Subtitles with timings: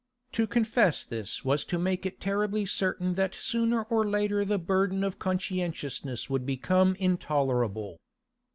[0.31, 5.03] To confess this was to make it terribly certain that sooner or later the burden
[5.03, 7.99] of conscientiousness would become intolerable.